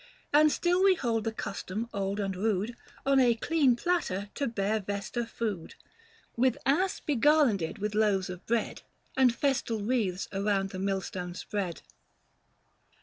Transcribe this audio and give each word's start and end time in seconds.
And 0.33 0.51
still 0.51 0.83
we 0.83 0.95
hold 0.95 1.25
the 1.25 1.31
custom 1.31 1.87
old 1.93 2.19
and 2.19 2.35
rude 2.35 2.75
On 3.05 3.19
a 3.19 3.35
clean 3.35 3.75
platter 3.75 4.31
to 4.33 4.47
bear 4.47 4.79
Vesta 4.79 5.27
food; 5.27 5.75
370 6.37 6.41
With 6.41 6.57
ass 6.65 6.99
begarlanded 6.99 7.77
with 7.77 7.93
loaves 7.93 8.27
of 8.27 8.43
bread, 8.47 8.81
And 9.15 9.31
festal 9.31 9.83
wreaths 9.83 10.27
around 10.33 10.71
the 10.71 10.79
millstones 10.79 11.37
spread. 11.41 11.83